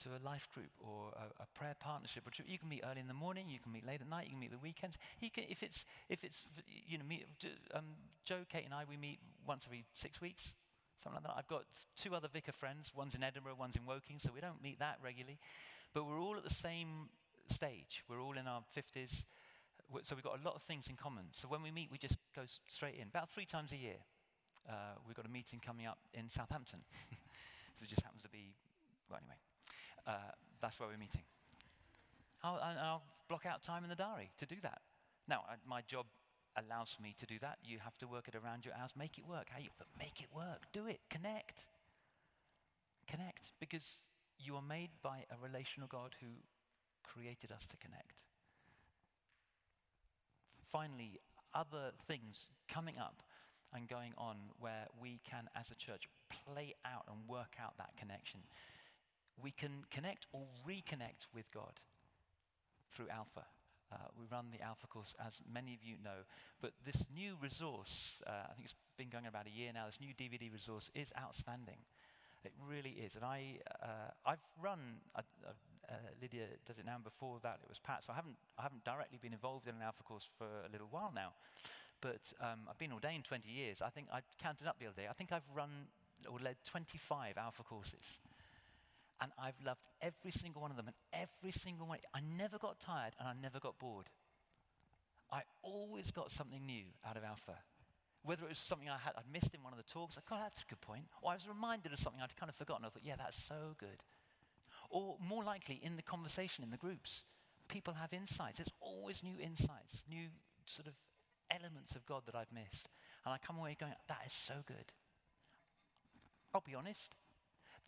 [0.03, 2.25] to a life group or a, a prayer partnership.
[2.47, 4.41] You can meet early in the morning, you can meet late at night, you can
[4.41, 4.97] meet the weekends.
[5.21, 6.47] Can, if it's, if it's,
[6.87, 7.05] you know,
[7.75, 7.85] um,
[8.25, 10.53] Joe, Kate, and I, we meet once every six weeks,
[11.03, 11.39] something like that.
[11.39, 11.65] I've got
[11.97, 12.93] two other vicar friends.
[12.95, 15.39] One's in Edinburgh, one's in Woking, so we don't meet that regularly.
[15.93, 17.09] But we're all at the same
[17.49, 18.05] stage.
[18.09, 19.25] We're all in our 50s,
[20.03, 21.25] so we've got a lot of things in common.
[21.33, 23.09] So when we meet, we just go straight in.
[23.09, 24.01] About three times a year,
[24.69, 26.81] uh, we've got a meeting coming up in Southampton.
[27.11, 28.55] so it just happens to be,
[29.09, 29.37] well, anyway,
[30.07, 31.23] uh, that's where we're meeting.
[32.43, 34.83] I'll, I'll, block out time in the diary to do that.
[35.27, 36.05] Now, I, my job
[36.57, 37.57] allows me to do that.
[37.65, 38.91] You have to work it around your hours.
[38.97, 39.47] Make it work.
[39.49, 40.67] How You, but make it work.
[40.75, 41.01] Do it.
[41.09, 41.65] Connect.
[43.09, 43.53] Connect.
[43.61, 43.99] Because
[44.39, 46.27] you are made by a relational God who
[47.05, 48.25] created us to connect.
[50.75, 51.21] finally,
[51.55, 53.23] other things coming up
[53.73, 56.09] and going on where we can, as a church,
[56.47, 58.41] play out and work out that connection.
[59.41, 61.79] We can connect or reconnect with God
[62.91, 63.47] through Alpha.
[63.93, 66.27] Uh, we run the Alpha course, as many of you know.
[66.61, 70.01] But this new resource, uh, I think it's been going about a year now, this
[70.01, 71.79] new DVD resource is outstanding.
[72.45, 73.15] It really is.
[73.15, 74.81] And I, uh, I've run,
[75.15, 75.23] uh,
[75.89, 78.63] uh, Lydia does it now, and before that it was Pat, so I haven't, I
[78.63, 81.33] haven't directly been involved in an Alpha course for a little while now.
[82.01, 83.81] But um, I've been ordained 20 years.
[83.81, 85.09] I think I counted up the other day.
[85.09, 85.89] I think I've run
[86.31, 88.21] or led 25 Alpha courses.
[89.21, 91.99] And I've loved every single one of them, and every single one.
[92.13, 94.07] I never got tired and I never got bored.
[95.33, 97.57] I always got something new out of Alpha.
[98.23, 100.41] Whether it was something I had, I'd missed in one of the talks, I like,
[100.41, 101.05] oh, that's a good point.
[101.23, 102.85] Or I was reminded of something I'd kind of forgotten.
[102.85, 104.01] I thought, yeah, that's so good.
[104.95, 107.23] Or more likely, in the conversation in the groups,
[107.67, 108.59] people have insights.
[108.59, 110.29] There's always new insights, new
[110.67, 110.95] sort of
[111.51, 112.89] elements of God that I've missed.
[113.27, 114.93] And I come away going, that is so good.
[116.55, 117.11] I'll be honest,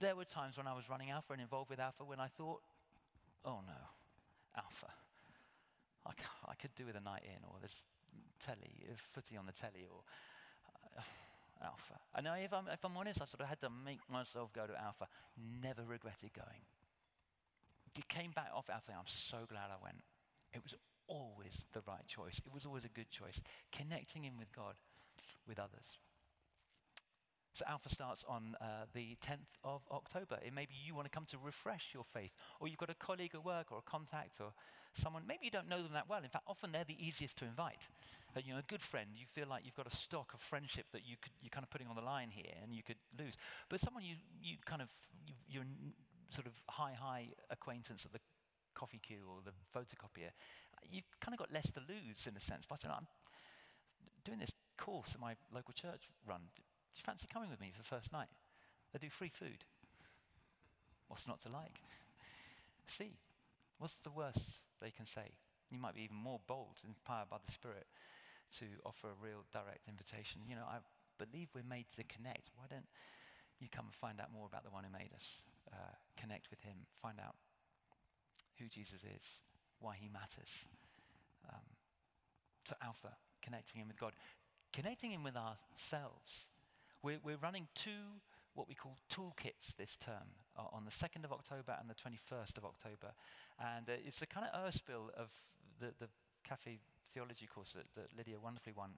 [0.01, 2.61] there were times when I was running Alpha and involved with Alpha when I thought,
[3.45, 3.81] oh no,
[4.57, 4.91] Alpha.
[6.05, 6.11] I,
[6.51, 7.85] I could do with a night in, or there's
[8.45, 10.03] telly, footy on the telly, or
[10.99, 11.03] uh,
[11.65, 12.01] Alpha.
[12.17, 14.75] And if I'm, if I'm honest, I sort of had to make myself go to
[14.83, 15.07] Alpha.
[15.63, 16.67] Never regretted going.
[17.97, 18.93] It came back off Alpha.
[18.93, 20.03] I'm so glad I went.
[20.53, 20.75] It was
[21.09, 22.41] always the right choice.
[22.45, 23.41] It was always a good choice.
[23.73, 24.75] Connecting in with God,
[25.47, 25.99] with others.
[27.55, 30.39] So Alpha starts on uh, the 10th of October.
[30.45, 33.31] It maybe you want to come to refresh your faith, or you've got a colleague
[33.33, 34.53] at work or a contact or
[34.93, 35.23] someone.
[35.27, 36.23] Maybe you don't know them that well.
[36.23, 37.89] In fact, often they're the easiest to invite.
[38.37, 40.85] Uh, you know, a good friend, you feel like you've got a stock of friendship
[40.93, 43.33] that you could, you're kind of putting on the line here and you could lose.
[43.71, 44.91] But someone you, you kind of,
[45.49, 45.63] you,
[46.31, 48.21] sort of high, high acquaintance at the
[48.75, 50.31] coffee queue or the photocopier,
[50.91, 52.65] you've kind of got less to lose in a sense.
[52.69, 53.07] But know, I'm
[54.25, 56.43] doing this course that my local church run
[56.97, 58.33] do you fancy coming with me for the first night?
[58.93, 59.69] They do free food.
[61.09, 61.77] What's not to like?
[62.89, 63.19] See,
[63.79, 65.37] what's the worst they can say?
[65.71, 67.87] You might be even more bold, inspired by the Spirit,
[68.59, 70.41] to offer a real direct invitation.
[70.49, 70.79] You know, I
[71.19, 72.49] believe we're made to connect.
[72.57, 72.89] Why don't
[73.61, 75.43] you come and find out more about the one who made us?
[75.73, 77.37] Uh, connect with him, find out
[78.59, 79.23] who Jesus is,
[79.81, 80.51] why he matters.
[81.49, 81.61] Um,
[82.67, 84.15] to Alpha, connecting him with God,
[84.73, 86.49] connecting him with ourselves
[87.07, 88.19] we're, we're running two
[88.55, 92.65] what we call toolkits this term on the 2nd of October and the 21st of
[92.65, 93.13] October.
[93.61, 95.31] And uh, it's a kind of Erspiel of
[95.79, 96.09] the, the
[96.43, 96.81] cafe
[97.13, 98.91] theology course that, that Lydia wonderfully won,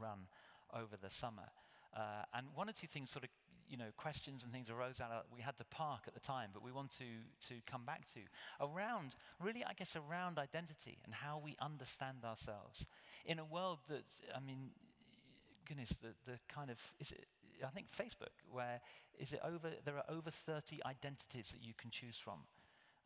[0.00, 0.26] run
[0.74, 1.52] over the summer.
[1.94, 3.30] Uh, and one or two things sort of,
[3.72, 6.50] you know, questions and things arose out of, we had to park at the time,
[6.52, 7.08] but we want to,
[7.48, 8.20] to come back to.
[8.60, 12.84] Around, really, I guess, around identity and how we understand ourselves.
[13.24, 14.04] In a world that,
[14.36, 14.72] I mean,
[15.66, 17.24] goodness, the, the kind of, is it,
[17.64, 18.82] I think Facebook, where
[19.18, 22.40] is it over, there are over 30 identities that you can choose from.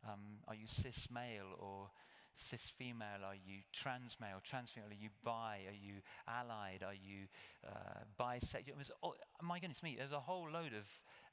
[0.05, 1.91] Um, are you cis male or
[2.37, 3.23] cis female?
[3.25, 4.89] Are you trans male, trans female?
[4.89, 5.61] Are you bi?
[5.67, 5.95] Are you
[6.27, 6.83] allied?
[6.83, 7.27] Are you
[7.67, 8.77] uh, bisexual?
[8.77, 10.87] Was, oh, my goodness me, there's a whole load of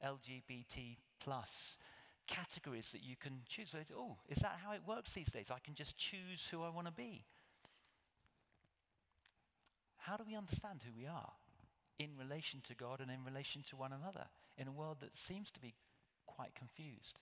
[0.04, 1.76] LGBT plus
[2.26, 3.74] categories that you can choose.
[3.96, 5.46] Oh, is that how it works these days?
[5.50, 7.24] I can just choose who I want to be.
[9.98, 11.32] How do we understand who we are?
[11.98, 14.26] in relation to God and in relation to one another
[14.58, 15.74] in a world that seems to be
[16.26, 17.18] quite confused.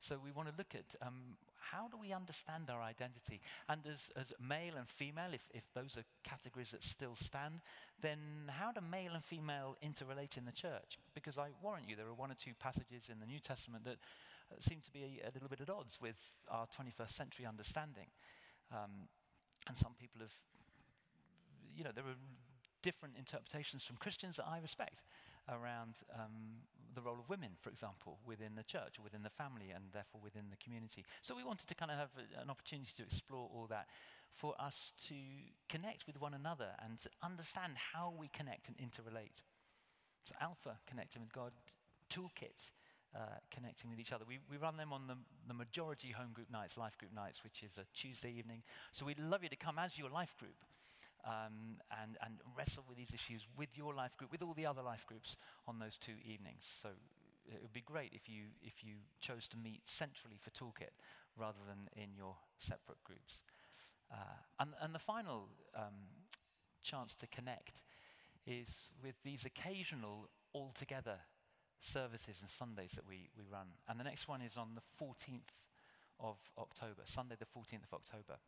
[0.00, 3.40] So we want to look at um, how do we understand our identity?
[3.68, 7.60] And as, as male and female, if, if those are categories that still stand,
[8.00, 10.98] then how do male and female interrelate in the church?
[11.14, 13.98] Because I warrant you, there are one or two passages in the New Testament that
[14.50, 18.06] uh, seem to be a, a, little bit at odds with our 21st century understanding.
[18.72, 19.06] Um,
[19.68, 20.34] and some people have,
[21.76, 22.18] you know, there are
[22.82, 25.04] different interpretations from Christians that I respect
[25.50, 29.84] around um, the role of women, for example, within the church within the family and
[29.92, 31.04] therefore within the community.
[31.22, 33.86] So we wanted to kind of have a, an opportunity to explore all that
[34.32, 35.14] for us to
[35.68, 39.42] connect with one another and to understand how we connect and interrelate.
[40.24, 41.52] So Alpha, connecting with God,
[42.10, 42.70] Toolkit,
[43.14, 44.24] uh, connecting with each other.
[44.26, 45.16] We, we run them on the,
[45.48, 48.62] the majority home group nights, life group nights, which is a Tuesday evening.
[48.92, 50.54] So we'd love you to come as your life group
[51.24, 54.82] um, and, and wrestle with these issues with your life group, with all the other
[54.82, 56.64] life groups on those two evenings.
[56.82, 56.88] So
[57.46, 60.92] it would be great if you, if you chose to meet centrally for Toolkit
[61.36, 63.38] rather than in your separate groups.
[64.12, 66.26] Uh, and, and the final um,
[66.82, 67.82] chance to connect
[68.46, 71.18] is with these occasional all together
[71.80, 73.68] services and Sundays that we, we run.
[73.88, 75.62] And the next one is on the 14th
[76.18, 78.38] of October, Sunday, the 14th of October.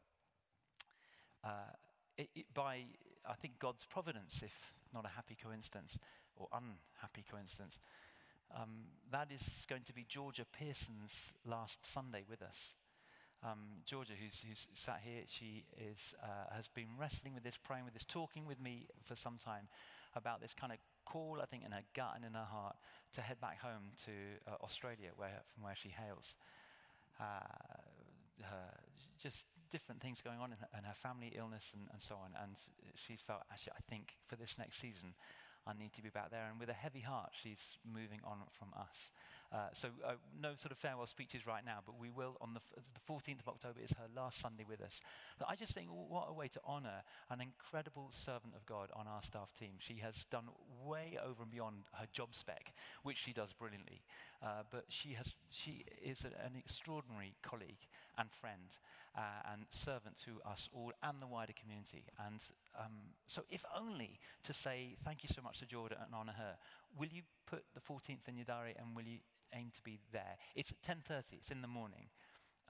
[1.44, 1.72] uh,
[2.18, 2.84] it, by,
[3.28, 4.54] I think, God's providence, if
[4.92, 5.98] not a happy coincidence
[6.36, 7.78] or unhappy coincidence,
[8.54, 12.74] um, that is going to be Georgia Pearson's last Sunday with us.
[13.44, 17.84] Um, Georgia, who's, who's, sat here, she is, uh, has been wrestling with this, praying
[17.84, 19.68] with this, talking with me for some time
[20.14, 22.76] about this kind of call, I think, in her gut and in her heart
[23.14, 24.12] to head back home to
[24.46, 26.34] uh, Australia, where, from where she hails.
[27.18, 27.40] Uh,
[28.42, 28.78] her,
[29.20, 32.36] just different things going on in her, in her family, illness, and, and, so on.
[32.42, 32.54] And
[32.94, 35.14] she felt, actually, I think for this next season,
[35.66, 36.46] I need to be back there.
[36.50, 39.10] And with a heavy heart, she's moving on from us.
[39.52, 42.60] Uh, so uh, no sort of farewell speeches right now, but we will on the,
[42.74, 45.00] the 14th of October is her last Sunday with us.
[45.38, 49.06] But I just think what a way to honour an incredible servant of God on
[49.06, 49.74] our staff team.
[49.78, 50.44] She has done
[50.86, 54.00] way over and beyond her job spec, which she does brilliantly.
[54.42, 58.72] Uh, but she, has, she is an extraordinary colleague and friend
[59.16, 62.04] uh, and servant to us all and the wider community.
[62.24, 62.40] And
[62.78, 66.56] um, so, if only to say thank you so much to Georgia and honour her,
[66.98, 69.18] will you put the 14th in your diary and will you
[69.54, 70.36] aim to be there?
[70.54, 71.34] It's at 10:30.
[71.38, 72.08] It's in the morning.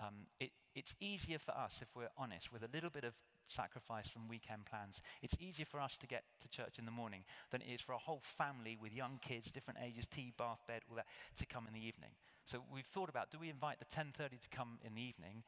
[0.01, 3.15] Um, it, it's easier for us, if we're honest, with a little bit of
[3.47, 5.01] sacrifice from weekend plans.
[5.21, 7.93] It's easier for us to get to church in the morning than it is for
[7.93, 11.67] a whole family with young kids, different ages, tea, bath, bed, all that, to come
[11.69, 12.11] in the evening.
[12.45, 15.45] So we've thought about: do we invite the 10:30 to come in the evening,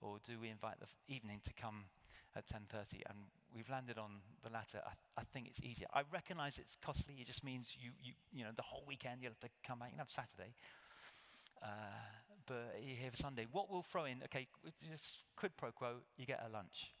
[0.00, 1.84] or do we invite the evening to come
[2.36, 3.18] at 10.30 and
[3.54, 7.26] we've landed on the latter I, I, think it's easier i recognize it's costly it
[7.26, 9.92] just means you, you, you know the whole weekend you'll have to come back you
[9.92, 10.52] can have saturday
[11.62, 11.66] uh,
[12.46, 14.46] but here for sunday what we'll throw in okay
[14.90, 16.92] just quid pro quo you get a lunch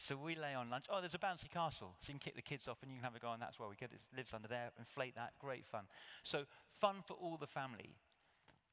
[0.00, 0.86] so we lay on lunch.
[0.88, 1.94] Oh, there's a bouncy castle.
[2.00, 3.60] So you can kick the kids off and you can have a go, and that's
[3.60, 4.00] where we get it.
[4.16, 4.70] lives under there.
[4.78, 5.34] Inflate that.
[5.38, 5.84] Great fun.
[6.22, 7.96] So fun for all the family.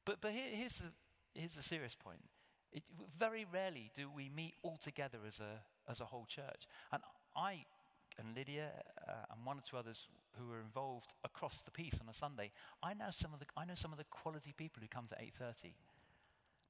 [0.06, 0.90] But, but here, here's, the,
[1.34, 2.20] here's the serious point.
[2.72, 2.82] It,
[3.18, 6.68] very rarely do we meet all together as a, as a whole church.
[6.92, 7.02] And
[7.36, 7.64] I
[8.18, 8.70] and Lydia
[9.08, 10.08] uh, and one or two others
[10.38, 12.50] who were involved across the piece on a Sunday,
[12.82, 15.14] I know some of the, I know some of the quality people who come to
[15.14, 15.72] 8.30.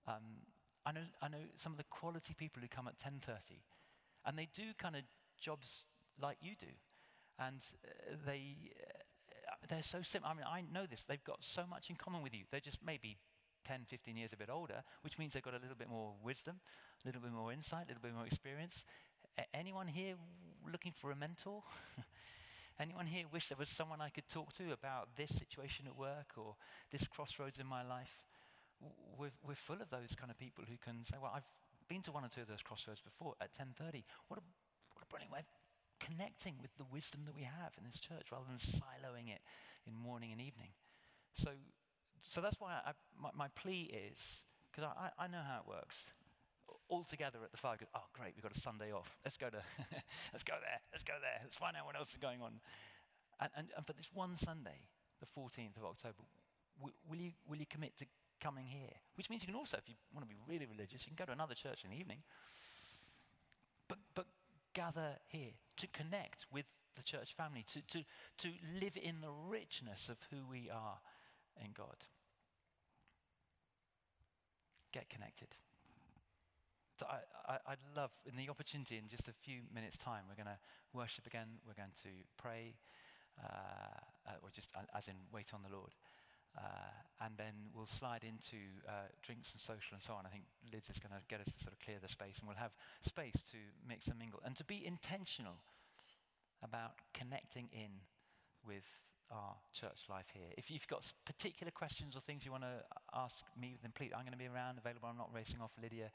[0.06, 0.44] Um,
[0.86, 3.60] I, know, I know some of the quality people who come at 10.30.
[4.26, 5.02] And they do kind of
[5.40, 5.84] jobs
[6.20, 6.66] like you do.
[7.38, 8.56] And uh, they,
[9.48, 10.30] uh, they're so simple.
[10.30, 11.02] I mean, I know this.
[11.02, 12.44] They've got so much in common with you.
[12.50, 13.16] They're just maybe
[13.68, 16.60] 10, 15 years a bit older, which means they've got a little bit more wisdom,
[17.04, 18.84] a little bit more insight, a little bit more experience.
[19.36, 20.14] A- anyone here
[20.70, 21.62] looking for a mentor?
[22.80, 26.38] Anyone here wish there was someone I could talk to about this situation at work
[26.38, 26.54] or
[26.92, 28.22] this crossroads in my life?
[29.18, 31.50] We're, we're full of those kind of people who can say, well, I've
[31.88, 34.04] been to one or two of those crossroads before at 10.30.
[34.28, 34.46] What a,
[34.94, 35.50] what a brilliant way of
[35.98, 39.42] connecting with the wisdom that we have in this church rather than siloing it
[39.84, 40.70] in morning and evening.
[41.34, 41.50] So
[42.22, 46.04] so that's why I, my, my, plea is because I, I, know how it works.
[46.88, 49.16] All together at the fire, oh great, we've got a Sunday off.
[49.24, 49.62] Let's go to,
[50.32, 50.80] let's go there.
[50.92, 51.40] Let's go there.
[51.42, 52.60] Let's find out what else is going on.
[53.40, 54.88] And, and, and for this one Sunday,
[55.20, 56.24] the 14th of October,
[56.78, 58.06] w- will you will you commit to
[58.40, 58.94] coming here?
[59.16, 61.26] Which means you can also, if you want to be really religious, you can go
[61.26, 62.22] to another church in the evening.
[63.88, 64.26] But but
[64.74, 66.66] gather here to connect with
[66.98, 68.04] the church family, to, to,
[68.38, 68.48] to
[68.80, 70.98] live in the richness of who we are
[71.62, 71.96] in God.
[74.92, 75.48] Get connected.
[76.98, 80.50] So I, would love, in the opportunity, in just a few minutes' time, we're going
[80.50, 80.58] to
[80.92, 81.46] worship again.
[81.62, 82.74] We're going to pray,
[83.38, 83.46] uh,
[84.26, 85.94] uh, or just uh, as in wait on the Lord.
[86.58, 86.90] Uh,
[87.22, 90.26] and then we'll slide into uh, drinks and social and so on.
[90.26, 90.42] I think
[90.72, 92.74] Liz is going to get us to sort of clear the space, and we'll have
[93.06, 95.62] space to mix and mingle and to be intentional
[96.62, 98.02] about connecting in
[98.66, 98.82] with
[99.30, 100.50] our church life here.
[100.56, 102.82] If you've got particular questions or things you want to
[103.14, 105.08] ask me, then please, I'm going to be around, available.
[105.08, 106.10] I'm not racing off Lydia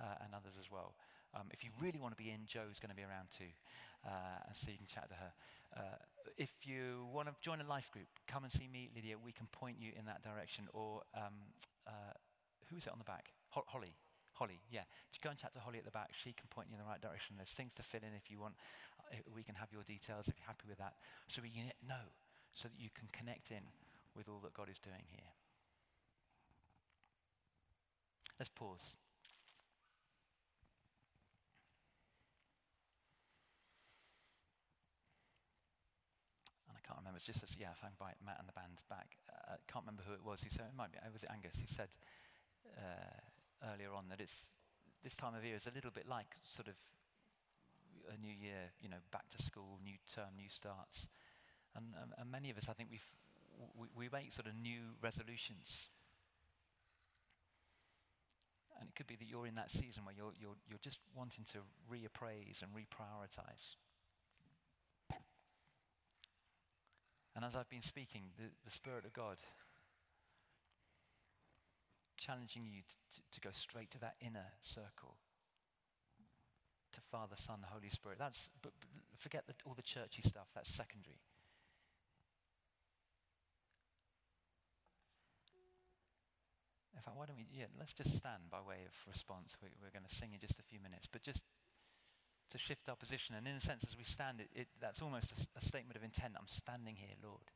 [0.00, 0.94] uh, and others as well.
[1.34, 3.50] Um, if you really want to be in, Joe's going to be around too,
[4.06, 5.32] uh, so you can chat to her.
[5.74, 5.98] Uh,
[6.38, 9.16] if you want to join a life group, come and see me, Lydia.
[9.18, 10.70] We can point you in that direction.
[10.72, 11.34] Or um,
[11.86, 12.14] uh,
[12.70, 13.34] who is it on the back?
[13.50, 13.94] Ho- Holly.
[14.34, 14.82] Holly, yeah.
[15.22, 16.10] Go and chat to Holly at the back.
[16.10, 17.36] She can point you in the right direction.
[17.38, 18.54] There's things to fill in if you want.
[18.98, 20.94] Uh, we can have your details if you're happy with that.
[21.28, 22.10] So we can know
[22.54, 23.66] so that you can connect in
[24.16, 25.34] with all that God is doing here.
[28.38, 28.96] Let's pause.
[36.66, 37.18] And I can't remember.
[37.18, 39.86] It's just as, yeah, if I invite Matt and the band back, uh, I can't
[39.86, 40.42] remember who it was.
[40.42, 41.54] He said, it might be, was it Angus?
[41.58, 41.90] He said
[42.78, 44.50] uh, earlier on that it's,
[45.02, 46.74] this time of year is a little bit like sort of
[48.10, 51.06] a new year, you know, back to school, new term, new starts.
[51.76, 51.86] And,
[52.18, 53.00] and many of us, I think, we
[53.78, 55.88] we, we make sort of new resolutions.
[58.78, 61.44] And it could be that you're in that season where you're, you're, you're just wanting
[61.52, 61.58] to
[61.90, 63.76] reappraise and reprioritize.
[67.36, 69.38] And as I've been speaking, the, the Spirit of God
[72.16, 75.16] challenging you to, to, to go straight to that inner circle
[76.92, 78.18] to Father, Son, Holy Spirit.
[78.18, 81.18] That's, but, but forget the, all the churchy stuff, that's secondary.
[86.94, 89.56] In fact, why don't we, yeah, let's just stand by way of response.
[89.62, 91.42] We, we're going to sing in just a few minutes, but just
[92.50, 93.34] to shift our position.
[93.34, 96.04] And in a sense, as we stand, it, it that's almost a, a statement of
[96.04, 96.34] intent.
[96.38, 97.50] I'm standing here, Lord.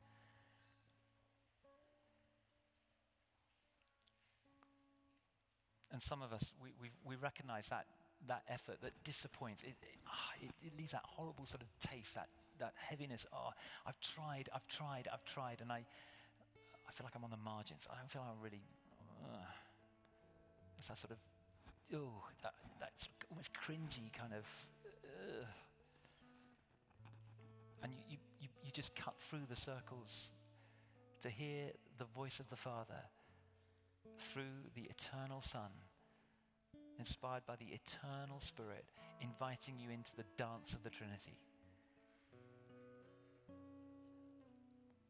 [5.91, 6.71] And some of us, we,
[7.05, 7.87] we recognize that,
[8.27, 9.63] that effort that disappoints.
[9.63, 12.29] It, it, oh, it, it, leaves that horrible sort of taste, that,
[12.59, 13.25] that heaviness.
[13.33, 13.51] Oh,
[13.87, 15.87] I've tried, I've tried, I've tried, and I,
[16.87, 17.87] I feel like I'm on the margins.
[17.91, 18.63] I don't feel like I'm really.
[19.25, 19.51] Uh,
[20.79, 21.19] it's that sort of,
[21.95, 24.67] oh, that, that sort of almost cringy kind of.
[25.05, 25.45] Uh,
[27.83, 30.31] and you, you, you just cut through the circles
[31.23, 33.03] to hear the voice of the Father
[34.19, 35.71] through the eternal Son,
[36.99, 38.85] inspired by the eternal Spirit,
[39.21, 41.39] inviting you into the dance of the Trinity.